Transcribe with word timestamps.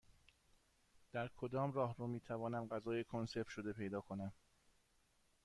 در 1.11 1.27
کدام 1.27 1.71
راهرو 1.71 2.07
می 2.07 2.19
توانم 2.19 2.67
غذای 2.67 3.03
کنسرو 3.03 3.49
شده 3.49 3.73
پیدا 3.73 4.01
کنم؟ 4.01 4.33